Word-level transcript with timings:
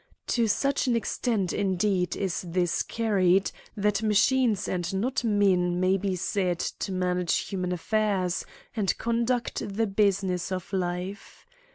To 0.29 0.47
such 0.47 0.87
an 0.87 0.95
extent 0.95 1.53
indeed 1.53 2.15
is 2.17 2.41
this 2.41 2.81
carried, 2.81 3.51
that 3.77 4.01
machines 4.01 4.67
and 4.67 4.91
not 4.95 5.23
men 5.23 5.79
may 5.79 5.95
be 5.95 6.15
said 6.15 6.57
to 6.57 6.91
manage 6.91 7.37
human 7.49 7.71
affairs, 7.71 8.43
and 8.75 8.97
conduct 8.97 9.59
the 9.75 9.85
business 9.85 10.51
of 10.51 10.73
life. 10.73 11.45